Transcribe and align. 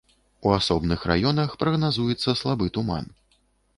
У 0.47 0.53
асобных 0.59 1.03
раёнах 1.11 1.53
прагназуецца 1.65 2.37
слабы 2.43 2.65
туман. 2.79 3.05